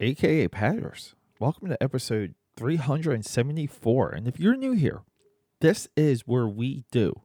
[0.00, 1.14] aka Patters.
[1.40, 4.10] Welcome to episode 374.
[4.10, 5.02] And if you're new here,
[5.60, 7.22] this is where we do,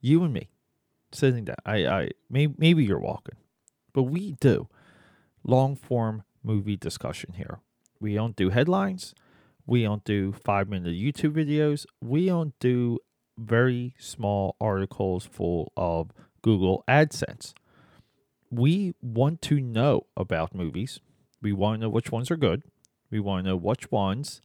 [0.00, 0.50] you and me,
[1.12, 1.56] sitting down.
[1.64, 3.36] I, I maybe, maybe you're walking,
[3.92, 4.68] but we do
[5.44, 7.60] long form movie discussion here.
[8.00, 9.14] We don't do headlines.
[9.64, 11.86] We don't do five minute YouTube videos.
[12.00, 12.98] We don't do
[13.38, 16.10] very small articles full of
[16.42, 17.54] Google AdSense.
[18.50, 21.00] We want to know about movies.
[21.42, 22.62] We want to know which ones are good.
[23.10, 24.40] We want to know which ones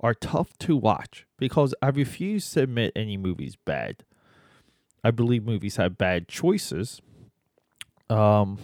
[0.00, 4.04] are tough to watch because I refuse to admit any movie's bad.
[5.04, 7.00] I believe movies have bad choices.
[8.10, 8.58] Um,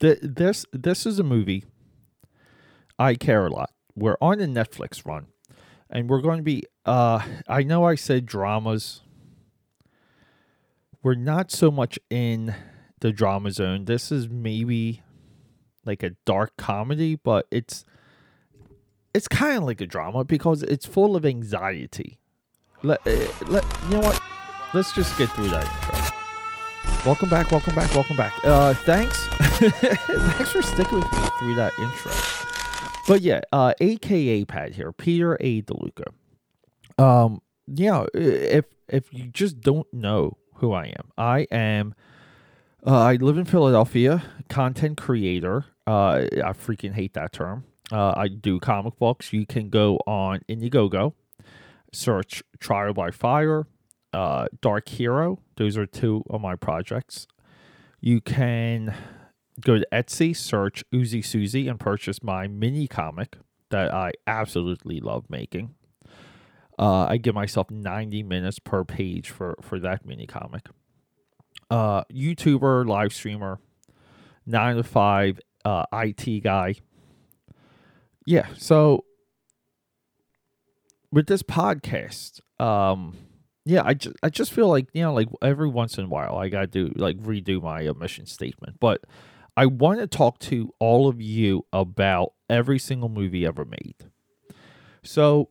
[0.00, 1.64] th- this this is a movie
[2.98, 3.70] I care a lot.
[3.96, 5.26] We're on a Netflix run,
[5.90, 6.64] and we're going to be.
[6.84, 9.02] Uh, I know I said dramas.
[11.02, 12.54] We're not so much in
[13.00, 13.86] the drama zone.
[13.86, 15.02] This is maybe
[15.84, 17.84] like a dark comedy, but it's
[19.14, 22.18] it's kind of like a drama because it's full of anxiety.
[22.82, 23.10] Let, uh,
[23.46, 24.20] let you know what?
[24.74, 26.02] Let's just get through that intro.
[27.04, 28.32] Welcome back, welcome back, welcome back.
[28.44, 32.12] Uh, thanks, thanks for sticking with me through that intro.
[33.06, 35.62] But yeah, uh, AKA Pat here, Peter A.
[35.62, 36.12] DeLuca.
[36.98, 41.94] Um, yeah, if if you just don't know who I am, I am.
[42.84, 45.66] Uh, I live in Philadelphia, content creator.
[45.86, 47.64] Uh, I freaking hate that term.
[47.92, 49.32] Uh, I do comic books.
[49.32, 51.12] You can go on Indiegogo,
[51.92, 53.66] search Trial by Fire,
[54.12, 55.38] uh, Dark Hero.
[55.56, 57.28] Those are two of my projects.
[58.00, 58.92] You can
[59.60, 63.36] go to Etsy, search Uzi Susie, and purchase my mini comic
[63.70, 65.76] that I absolutely love making.
[66.76, 70.66] Uh, I give myself 90 minutes per page for, for that mini comic.
[71.72, 73.58] Uh, YouTuber, live streamer,
[74.44, 76.74] 9 to 5 uh, IT guy.
[78.26, 79.04] Yeah, so
[81.10, 83.16] with this podcast, um,
[83.64, 86.36] yeah, I just I just feel like you know, like every once in a while,
[86.36, 88.78] I gotta do like redo my uh, mission statement.
[88.78, 89.04] But
[89.56, 93.94] I want to talk to all of you about every single movie ever made.
[95.02, 95.48] So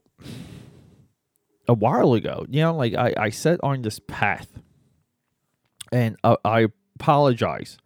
[1.68, 4.60] a while ago, you know, like I I set on this path,
[5.92, 7.78] and uh, I apologize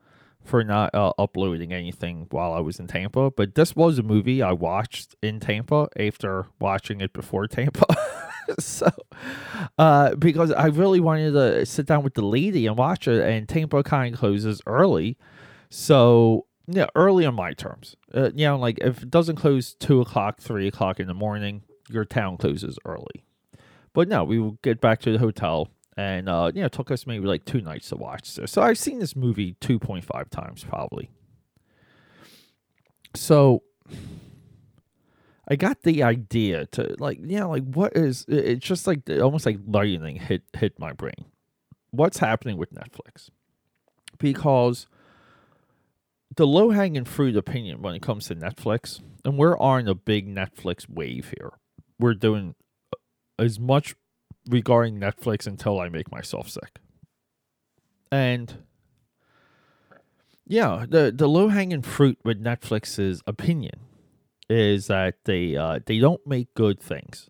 [0.43, 4.41] for not uh, uploading anything while I was in Tampa, but this was a movie
[4.41, 7.85] I watched in Tampa after watching it before Tampa.
[8.59, 8.91] so,
[9.79, 13.49] uh, because I really wanted to sit down with the lady and watch it, and
[13.49, 15.17] Tampa kind of closes early.
[15.69, 17.95] So, yeah, early on my terms.
[18.13, 21.63] Uh, you know, like if it doesn't close two o'clock, three o'clock in the morning,
[21.89, 23.25] your town closes early.
[23.93, 26.91] But no, we will get back to the hotel and uh, you know, it took
[26.91, 28.28] us maybe like two nights to watch.
[28.28, 31.09] So I've seen this movie two point five times probably.
[33.16, 33.63] So
[35.47, 39.45] I got the idea to like, you know, like what is it's just like almost
[39.45, 41.25] like lightning hit hit my brain.
[41.91, 43.29] What's happening with Netflix?
[44.17, 44.88] Because
[46.35, 50.28] the low hanging fruit opinion when it comes to Netflix, and we're on a big
[50.28, 51.53] Netflix wave here.
[52.00, 52.55] We're doing
[53.39, 53.95] as much
[54.50, 56.79] regarding Netflix until I make myself sick.
[58.11, 58.63] And
[60.47, 63.79] yeah, the the low hanging fruit with Netflix's opinion
[64.50, 67.29] is that they uh, they don't make good things.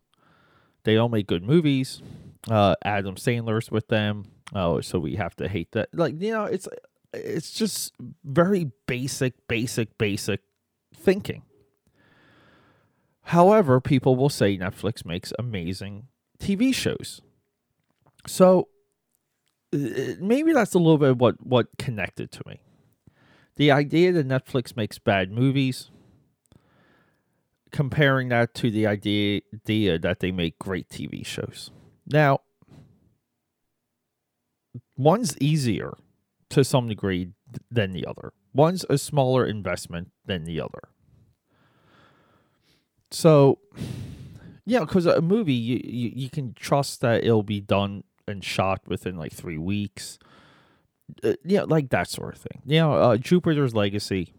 [0.83, 2.01] They don't make good movies.
[2.49, 4.25] Uh, Adam Sandler's with them.
[4.53, 5.89] Oh, so we have to hate that.
[5.93, 6.67] Like you know, it's
[7.13, 7.93] it's just
[8.23, 10.41] very basic, basic, basic
[10.95, 11.43] thinking.
[13.29, 16.07] However, people will say Netflix makes amazing
[16.39, 17.21] TV shows.
[18.27, 18.67] So
[19.73, 22.61] uh, maybe that's a little bit what what connected to me.
[23.55, 25.89] The idea that Netflix makes bad movies,
[27.71, 31.71] comparing that to the idea, idea that they make great TV shows.
[32.05, 32.41] Now,
[34.97, 35.95] one's easier
[36.49, 37.31] to some degree
[37.71, 38.33] than the other.
[38.53, 40.89] One's a smaller investment than the other.
[43.11, 43.59] So,
[44.65, 48.81] yeah, because a movie you, you you can trust that it'll be done and shot
[48.87, 50.17] within like three weeks.
[51.23, 52.61] Uh, yeah, like that sort of thing.
[52.65, 54.33] You know, uh, Jupiter's Legacy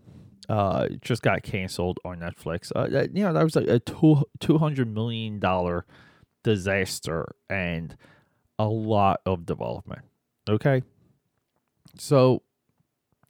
[0.48, 2.72] uh, just got canceled on Netflix.
[2.74, 5.84] Uh, that, you know, that was like a two two hundred million dollar
[6.42, 7.96] disaster and
[8.58, 10.02] a lot of development.
[10.48, 10.82] Okay,
[11.98, 12.42] so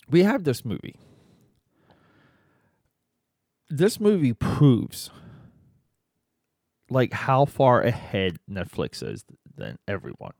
[0.09, 0.97] we have this movie.
[3.69, 5.11] This movie proves
[6.91, 9.25] like how far ahead Netflix is
[9.57, 10.33] than everyone.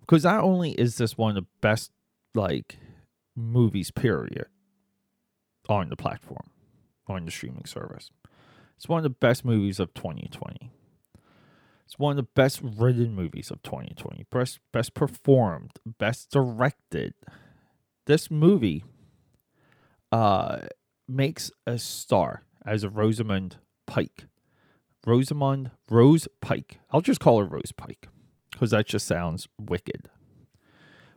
[0.00, 1.90] Because not only is this one of the best
[2.34, 2.78] like
[3.36, 4.46] movies period
[5.68, 6.50] on the platform,
[7.06, 8.10] on the streaming service.
[8.76, 10.72] It's one of the best movies of 2020.
[11.84, 14.26] It's one of the best written movies of 2020.
[14.30, 17.14] Best best performed, best directed.
[18.06, 18.84] This movie
[20.12, 20.60] uh
[21.08, 23.56] makes a star as a Rosamund
[23.86, 24.26] Pike.
[25.06, 26.80] Rosamund Rose Pike.
[26.90, 28.08] I'll just call her Rose Pike
[28.52, 30.08] because that just sounds wicked.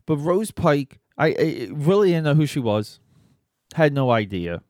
[0.05, 2.99] But Rose Pike, I, I really didn't know who she was.
[3.75, 4.61] Had no idea.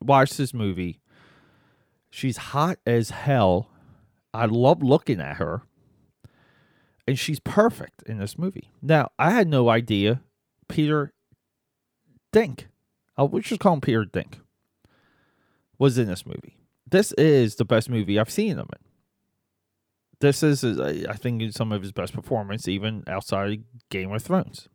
[0.00, 1.00] Watched this movie.
[2.10, 3.70] She's hot as hell.
[4.34, 5.62] I love looking at her.
[7.06, 8.70] And she's perfect in this movie.
[8.80, 10.22] Now, I had no idea
[10.68, 11.12] Peter
[12.32, 12.68] Dink,
[13.16, 14.40] I'll just call him Peter Dink,
[15.78, 16.56] was in this movie.
[16.92, 18.80] This is the best movie I've seen of it.
[20.20, 24.68] This is, I think, some of his best performance, even outside Game of Thrones.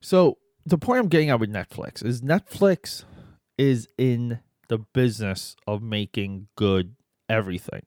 [0.00, 3.04] So, the point I'm getting at with Netflix is Netflix
[3.56, 6.96] is in the business of making good
[7.28, 7.82] everything.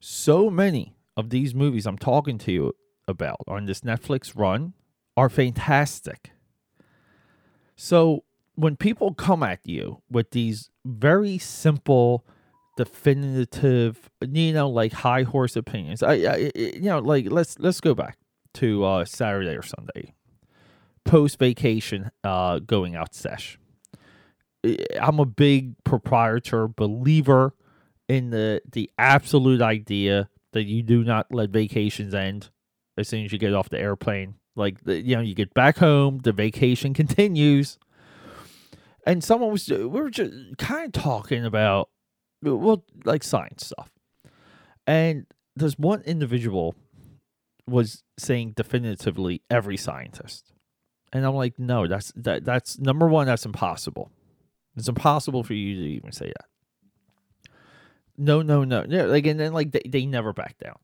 [0.00, 2.72] So many of these movies I'm talking to you
[3.06, 4.74] about on this Netflix run
[5.16, 6.30] are fantastic.
[7.76, 8.24] So
[8.58, 12.26] when people come at you with these very simple,
[12.76, 17.94] definitive, you know, like high horse opinions, I, I you know, like let's let's go
[17.94, 18.18] back
[18.54, 20.12] to uh, Saturday or Sunday,
[21.04, 23.60] post vacation, uh, going out sesh.
[25.00, 27.54] I'm a big proprietor believer
[28.08, 32.50] in the the absolute idea that you do not let vacations end
[32.96, 34.34] as soon as you get off the airplane.
[34.56, 37.78] Like you know, you get back home, the vacation continues.
[39.08, 41.88] And someone was we were just kind of talking about
[42.42, 43.90] well, like science stuff.
[44.86, 45.24] And
[45.56, 46.74] there's one individual
[47.66, 50.52] was saying definitively every scientist.
[51.10, 54.10] And I'm like, no, that's that that's number one, that's impossible.
[54.76, 57.50] It's impossible for you to even say that.
[58.18, 58.84] No, no, no.
[58.86, 60.76] Yeah, like and then like they, they never back down.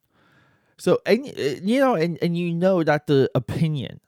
[0.78, 4.00] So and uh, you know and and you know that the opinion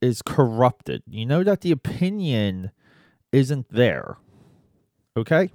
[0.00, 1.02] is corrupted.
[1.06, 2.70] You know that the opinion
[3.32, 4.16] isn't there.
[5.16, 5.50] Okay?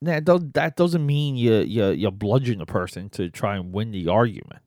[0.00, 4.08] Now that doesn't mean you you you bludgeon a person to try and win the
[4.08, 4.62] argument.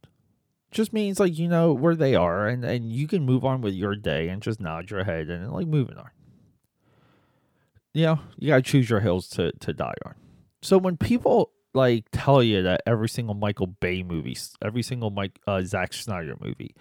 [0.72, 3.74] Just means like you know where they are and and you can move on with
[3.74, 6.10] your day and just nod your head and like moving on
[7.95, 10.16] you know, you gotta choose your hills to to die on.
[10.62, 15.39] So when people like tell you that every single Michael Bay movie, every single Mike
[15.48, 16.75] uh, Zack Snyder movie,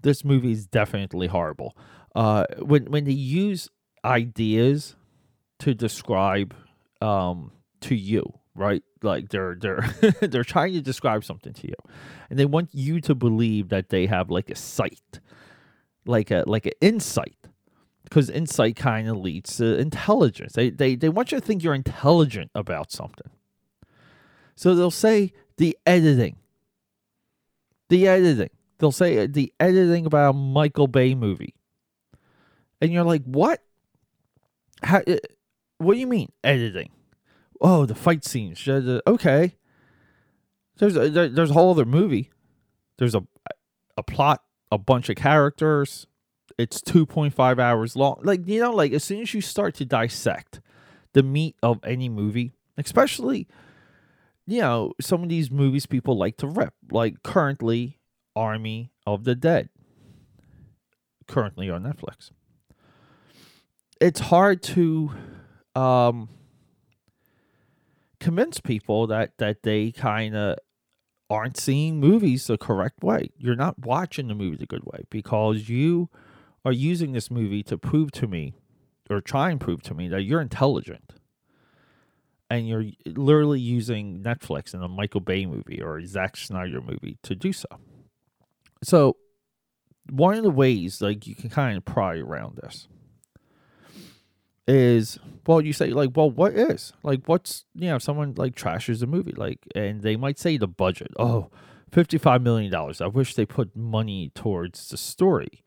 [0.00, 1.76] this movie is definitely horrible.
[2.16, 3.68] Uh, when when they use
[4.04, 4.96] ideas
[5.60, 6.54] to describe
[7.00, 7.52] um
[7.82, 8.24] to you,
[8.54, 8.82] right?
[9.02, 9.84] Like they're they're
[10.20, 11.74] they're trying to describe something to you,
[12.30, 15.20] and they want you to believe that they have like a sight,
[16.06, 17.36] like a like an insight
[18.08, 20.52] because insight kind of leads to intelligence.
[20.52, 23.30] They, they, they want you to think you're intelligent about something.
[24.54, 26.36] So they'll say the editing.
[27.88, 28.50] The editing.
[28.78, 31.55] They'll say the editing about a Michael Bay movie.
[32.80, 33.62] And you're like, what?
[34.82, 35.16] How, uh,
[35.78, 36.90] what do you mean editing?
[37.60, 38.66] Oh, the fight scenes.
[38.68, 39.56] Okay.
[40.78, 42.30] There's a, there's a whole other movie.
[42.98, 43.26] There's a
[43.96, 46.06] a plot, a bunch of characters,
[46.58, 48.20] it's 2.5 hours long.
[48.22, 50.60] Like, you know, like as soon as you start to dissect
[51.12, 53.46] the meat of any movie, especially,
[54.46, 57.98] you know, some of these movies people like to rip, like currently
[58.34, 59.68] Army of the Dead,
[61.26, 62.30] currently on Netflix.
[64.00, 65.12] It's hard to
[65.74, 66.28] um,
[68.20, 70.58] convince people that that they kind of
[71.28, 73.30] aren't seeing movies the correct way.
[73.36, 76.08] You're not watching the movie the good way because you
[76.64, 78.54] are using this movie to prove to me
[79.10, 81.14] or try and prove to me that you're intelligent
[82.48, 87.18] and you're literally using Netflix and a Michael Bay movie or a Zack Snyder movie
[87.22, 87.68] to do so.
[88.82, 89.16] So,
[90.10, 92.86] one of the ways like you can kind of pry around this
[94.66, 99.02] is well, you say like, well, what is like what's you know someone like trashes
[99.02, 101.50] a movie like, and they might say the budget, oh oh,
[101.90, 103.00] fifty five million dollars.
[103.00, 105.62] I wish they put money towards the story.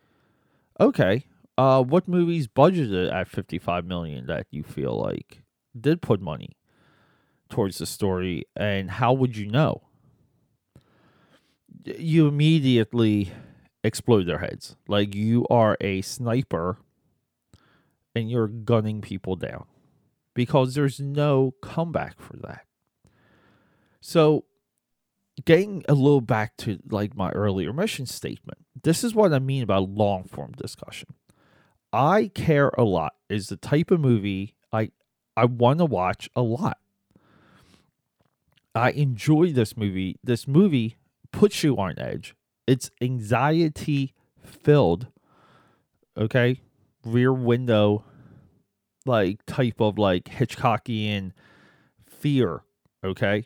[0.80, 1.26] Okay.
[1.58, 5.44] Uh, what movies budgeted at 55 million that you feel like
[5.78, 6.56] did put money
[7.50, 9.82] towards the story and how would you know?
[11.84, 13.34] You immediately
[13.84, 14.78] explode their heads.
[14.88, 16.78] Like you are a sniper
[18.16, 19.66] and you're gunning people down
[20.34, 22.66] because there's no comeback for that.
[24.02, 24.46] So
[25.46, 29.64] getting a little back to like my earlier mission statement, this is what I mean
[29.64, 31.10] about long form discussion.
[31.92, 34.92] I care a lot is the type of movie I
[35.36, 36.78] I want to watch a lot.
[38.76, 40.18] I enjoy this movie.
[40.24, 40.98] This movie
[41.32, 42.36] puts you on edge.
[42.68, 44.14] It's anxiety
[44.44, 45.08] filled.
[46.18, 46.62] Okay?
[47.06, 48.04] Rear window
[49.06, 51.32] like type of like Hitchcockian
[52.08, 52.64] fear,
[53.04, 53.46] okay?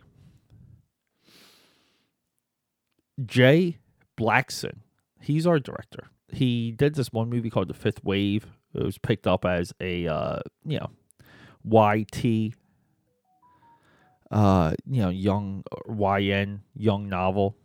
[3.26, 3.78] Jay
[4.18, 4.78] Blackson,
[5.22, 6.10] he's our director.
[6.32, 8.48] He did this one movie called The Fifth Wave.
[8.74, 10.90] It was picked up as a uh, you know,
[11.64, 12.56] YT
[14.32, 17.56] uh, you know, young YN young novel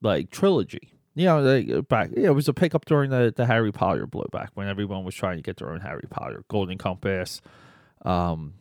[0.00, 0.93] like trilogy.
[1.14, 4.48] You know, they, back yeah, it was a pickup during the, the Harry Potter blowback
[4.54, 7.40] when everyone was trying to get their own Harry Potter, Golden Compass.
[8.02, 8.54] Um,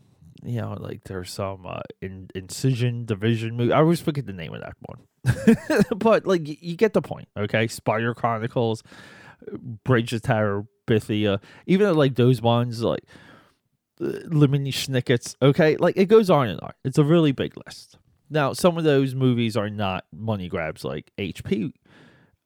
[0.43, 3.71] you know, like there's some uh, in, incision division movie.
[3.71, 7.27] I always forget the name of that one, but like you get the point.
[7.37, 8.83] Okay, Spider Chronicles,
[9.83, 13.03] Bridge of Terabithia, even like those ones like
[14.01, 15.35] uh, Lemony Snickets.
[15.41, 16.73] Okay, like it goes on and on.
[16.83, 17.97] It's a really big list.
[18.29, 21.73] Now, some of those movies are not money grabs like HP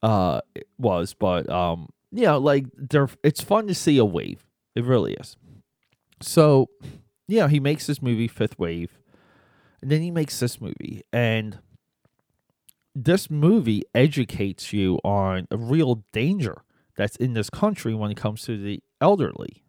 [0.02, 0.40] uh
[0.78, 4.46] was, but um, you know, like they're it's fun to see a wave.
[4.74, 5.36] It really is.
[6.20, 6.68] So,
[7.26, 8.98] you know, he makes this movie Fifth Wave,
[9.80, 11.58] and then he makes this movie, and
[12.94, 16.62] this movie educates you on a real danger
[16.96, 19.62] that's in this country when it comes to the elderly.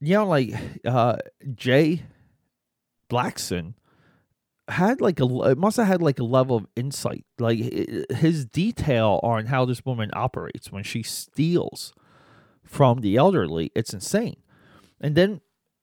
[0.00, 0.54] You know, like
[0.84, 1.16] uh,
[1.54, 2.02] Jay
[3.08, 3.74] Blackson
[4.68, 7.58] had like a it must have had like a level of insight like
[8.10, 11.92] his detail on how this woman operates when she steals
[12.62, 14.36] from the elderly it's insane.
[15.00, 15.42] And then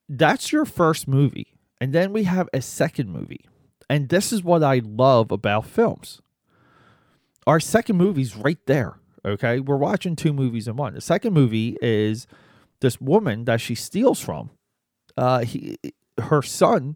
[0.10, 3.46] that's your first movie and then we have a second movie
[3.90, 6.22] and this is what i love about films.
[7.46, 9.60] Our second movie's right there okay?
[9.60, 10.96] We're watching two movies in one.
[10.96, 12.26] The second movie is
[12.80, 14.50] this woman that she steals from
[15.18, 15.78] uh he
[16.18, 16.96] her son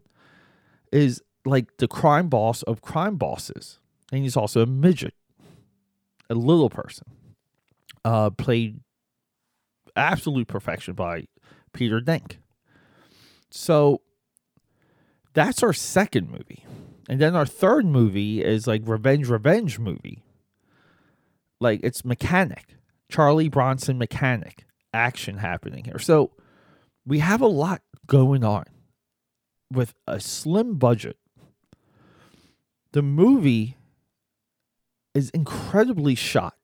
[0.92, 3.78] is like the crime boss of crime bosses,
[4.12, 5.14] and he's also a midget,
[6.28, 7.06] a little person.
[8.04, 8.80] Uh, played
[9.96, 11.26] absolute perfection by
[11.72, 12.38] Peter Denk.
[13.50, 14.02] So
[15.34, 16.64] that's our second movie.
[17.08, 20.22] And then our third movie is like Revenge Revenge movie.
[21.60, 22.76] Like it's mechanic.
[23.08, 25.98] Charlie Bronson mechanic action happening here.
[25.98, 26.32] So
[27.06, 28.64] we have a lot going on
[29.72, 31.16] with a slim budget
[32.96, 33.76] the movie
[35.12, 36.54] is incredibly shot.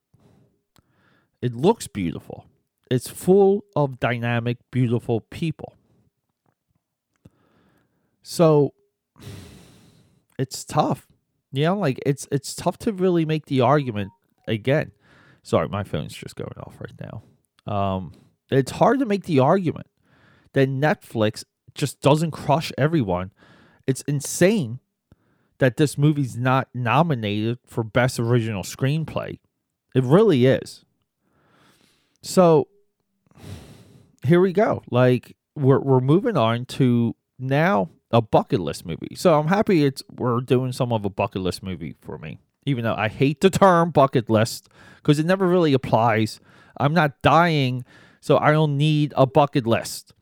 [1.43, 2.47] It looks beautiful.
[2.89, 5.75] It's full of dynamic, beautiful people.
[8.23, 8.73] So
[10.39, 11.05] it's tough.
[11.51, 14.09] You know, like it's it's tough to really make the argument
[14.47, 14.91] again.
[15.43, 16.99] Sorry, my phone's just going off right
[17.67, 17.71] now.
[17.71, 18.11] Um,
[18.49, 19.85] it's hard to make the argument
[20.53, 21.43] that Netflix
[21.75, 23.31] just doesn't crush everyone.
[23.85, 24.79] It's insane
[25.63, 29.39] that this movie's not nominated for Best Original Screenplay.
[29.95, 30.83] It really is.
[32.21, 32.67] So
[34.25, 34.83] here we go.
[34.91, 39.15] Like we're we're moving on to now a bucket list movie.
[39.15, 42.39] So I'm happy it's we're doing some of a bucket list movie for me.
[42.65, 44.67] Even though I hate the term bucket list
[44.97, 46.41] because it never really applies.
[46.75, 47.85] I'm not dying,
[48.19, 50.13] so I don't need a bucket list.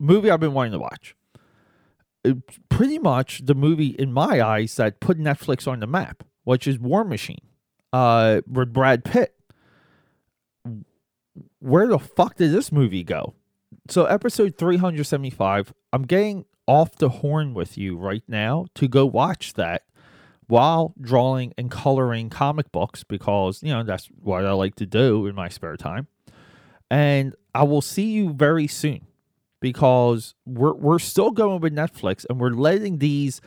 [0.00, 1.14] Movie I've been wanting to watch
[2.68, 6.78] pretty much the movie in my eyes that put Netflix on the map, which is
[6.78, 7.40] War Machine,
[7.92, 9.34] uh, with Brad Pitt.
[11.60, 13.34] Where the fuck did this movie go?
[13.88, 19.54] So episode 375, I'm getting off the horn with you right now to go watch
[19.54, 19.84] that
[20.46, 25.26] while drawing and coloring comic books because, you know, that's what I like to do
[25.26, 26.06] in my spare time.
[26.90, 29.07] And I will see you very soon
[29.60, 33.40] because we're we're still going with Netflix and we're letting these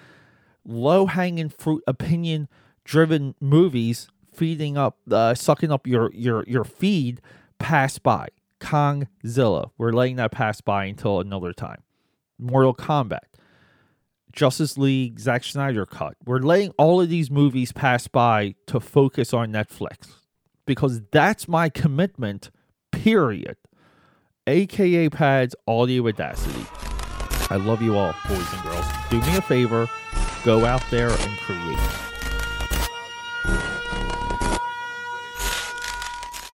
[0.65, 2.47] low hanging fruit opinion
[2.83, 7.21] driven movies feeding up uh, sucking up your your your feed
[7.59, 8.27] pass by.
[8.59, 9.71] Kongzilla.
[9.77, 11.81] We're letting that pass by until another time.
[12.37, 13.19] Mortal Kombat.
[14.31, 16.15] Justice League, Zack Snyder cut.
[16.25, 20.15] We're letting all of these movies pass by to focus on Netflix
[20.65, 22.49] because that's my commitment,
[22.91, 23.57] period
[24.47, 26.65] aka Pads Audio Audacity.
[27.51, 28.85] I love you all, boys and girls.
[29.09, 29.87] Do me a favor,
[30.43, 32.10] go out there and create.